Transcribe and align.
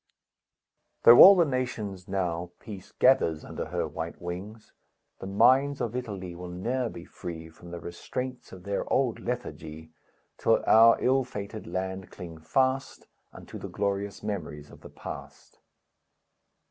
Though 1.03 1.19
all 1.19 1.35
the 1.35 1.45
nations 1.45 2.07
now 2.07 2.53
Peace 2.59 2.91
gathers 2.91 3.45
under 3.45 3.65
her 3.65 3.87
white 3.87 4.19
wings, 4.19 4.73
The 5.19 5.27
minds 5.27 5.79
of 5.79 5.95
Italy 5.95 6.33
will 6.33 6.49
ne'er 6.49 6.89
be 6.89 7.05
free 7.05 7.49
From 7.49 7.69
the 7.69 7.79
restraints 7.79 8.51
of 8.51 8.63
their 8.63 8.91
old 8.91 9.19
lethargy, 9.19 9.91
Till 10.39 10.63
our 10.65 10.97
ill 10.99 11.23
fated 11.23 11.67
land 11.67 12.09
cling 12.09 12.39
fast 12.39 13.05
Unto 13.31 13.59
the 13.59 13.69
glorious 13.69 14.23
memories 14.23 14.71
of 14.71 14.81
the 14.81 14.89
Past. 14.89 15.59